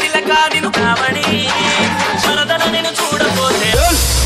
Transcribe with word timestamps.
చిలకా 0.00 0.38
నిన్ను 0.52 0.70
కావని 0.78 1.26
సరదన 2.24 2.62
నిన్ను 2.74 2.92
చూడపోతే 3.00 3.70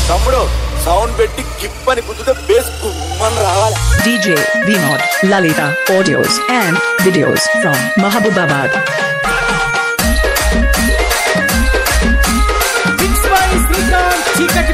తమ్ముడు 0.09 0.41
సౌండ్ 0.85 1.13
పెట్టి 1.19 1.43
కిప్ 1.59 1.89
అని 1.91 2.01
గుద్దుతే 2.07 2.33
బేస్ 2.47 2.71
గుమ్మని 2.81 3.39
రావాలి 3.45 3.77
DJ 4.03 4.37
Vinod 4.65 5.05
Lalita 5.25 5.61
audios 5.97 6.37
and 6.57 6.79
videos 7.03 7.47
from 7.61 7.83
Mahabubabad 8.03 8.75
చీకటి 14.35 14.73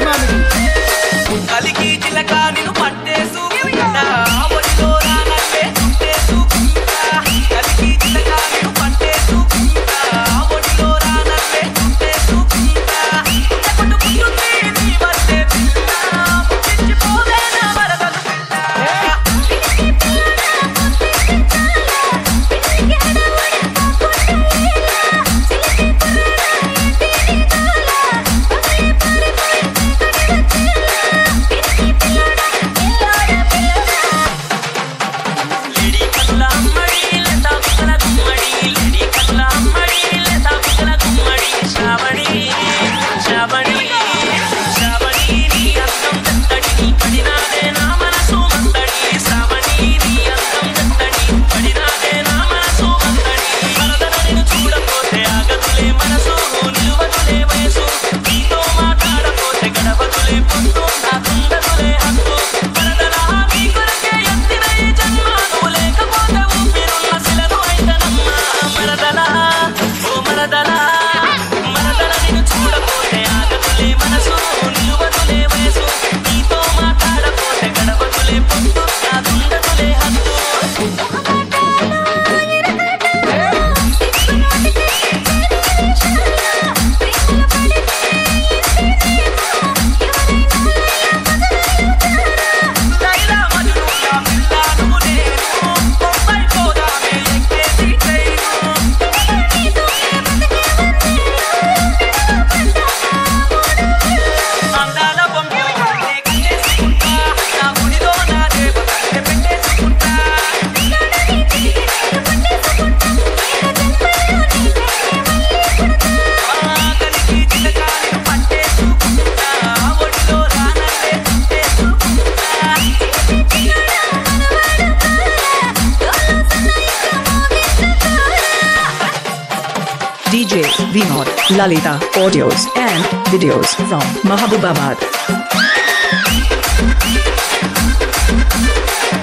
Lalita 131.56 131.98
audios 132.14 132.66
and 132.76 133.02
videos 133.32 133.74
from 133.88 134.00
Mahabubabad. 134.22 134.96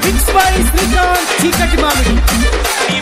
It's 0.03 0.27
by 0.35 0.51
Srikan 0.67 1.19
Chikat 1.39 1.73
Mami. 1.81 2.15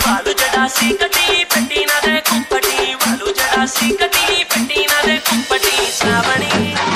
वालू 0.05 0.31
जड़ा 0.39 0.67
सी 0.75 0.89
कटी 1.01 1.43
पट्टी 1.51 1.81
ना 1.89 1.97
दे 2.05 2.15
कुंपटी 2.29 2.93
वालू 3.01 3.31
जड़ा 3.39 3.65
सी 3.75 3.89
कटी 4.01 4.43
पट्टी 4.53 4.85
ना 4.91 5.01
दे 5.05 5.17
कुंपटी 5.29 5.75
Shravani 5.97 6.94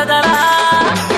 దరదరా 0.00 1.17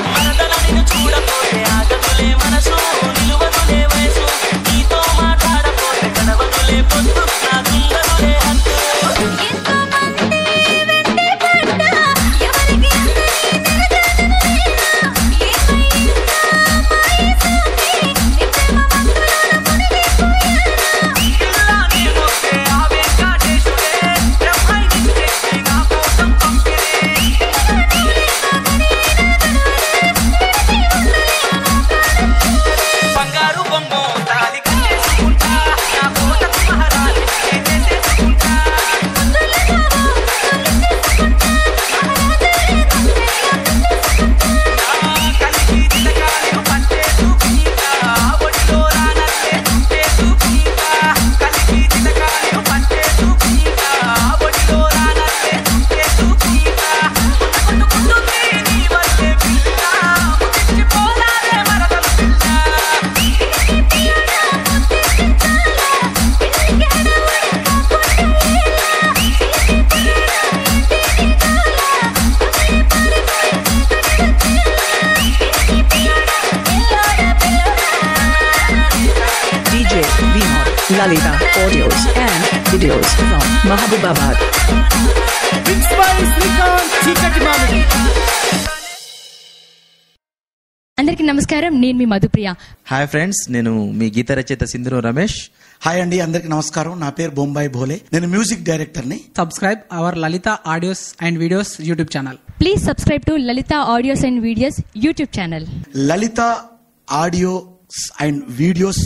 Lalita 81.01 81.27
audios 81.65 82.03
and 82.25 82.47
videos 82.73 83.13
from 83.19 83.51
Mahabubabad 83.71 84.41
అందరికీ 90.99 91.25
నమస్కారం. 91.31 91.73
నేను 91.83 91.97
మీ 92.01 92.07
మధుప్రియ. 92.13 92.49
హాయ్ 92.91 93.07
ఫ్రెండ్స్ 93.13 93.41
నేను 93.55 93.73
మీ 94.01 94.07
గీత 94.17 94.33
రచయిత 94.39 94.65
సింధురు 94.73 94.99
రమేష్. 95.09 95.37
హాయ్ 95.87 96.01
అండి 96.03 96.19
అందరికి 96.27 96.49
నమస్కారం. 96.55 96.93
నా 97.05 97.09
పేరు 97.19 97.33
బొంబాయి 97.39 97.71
భోలే. 97.77 97.97
నేను 98.15 98.27
మ్యూజిక్ 98.35 98.65
డైరెక్టర్ని. 98.71 99.19
Subscribe 99.41 99.81
our 99.99 100.19
Lalita 100.25 100.49
audios 100.75 101.05
and 101.29 101.39
videos 101.45 101.73
YouTube 101.89 102.13
channel 102.17 102.39
please 102.63 102.83
subscribe 102.91 103.25
to 103.31 103.37
Lalita 103.49 103.75
audios 103.97 104.25
and 104.31 104.41
videos 104.49 104.79
YouTube 105.07 105.33
channel 105.39 105.67
Lalita 106.11 106.41
audio 107.09 107.53
and 108.27 108.41
videos 108.63 109.03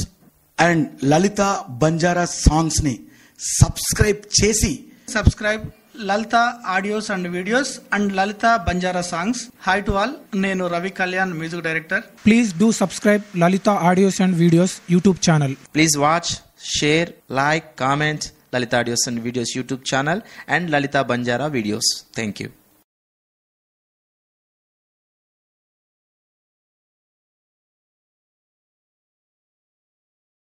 and 0.58 0.84
Lalita 1.12 1.42
Banjara 1.82 2.26
సాంగ్స్ని 2.46 2.94
subscribe 3.40 4.20
చేసి 4.38 4.72
subscribe 5.14 5.64
Lalita 6.08 6.36
audios 6.76 7.08
and 7.14 7.26
videos 7.34 7.72
and 7.96 8.10
Lalita 8.18 8.46
Banjara 8.68 9.02
songs. 9.10 9.42
Hi 9.66 9.82
to 9.88 9.92
all 10.00 10.14
నేను 10.44 10.64
Ravi 10.74 10.92
Kalyan 11.00 11.32
music 11.40 11.64
director. 11.68 12.02
Please 12.26 12.50
do 12.62 12.68
subscribe 12.80 13.22
Lalita 13.42 13.74
Audios 13.90 14.18
and 14.26 14.34
Videos 14.42 14.74
YouTube 14.94 15.20
channel. 15.26 15.54
Please 15.76 15.96
watch 16.06 16.32
share 16.76 17.10
like 17.40 17.68
comment 17.84 18.26
Lalita 18.56 18.74
audios 18.82 19.06
and 19.10 19.22
videos 19.28 19.52
YouTube 19.58 19.82
channel 19.92 20.22
and 20.56 20.66
Lalita 20.74 20.96
Banjara 21.12 21.48
videos. 21.58 21.90
Thank 22.18 22.40
you 22.42 22.48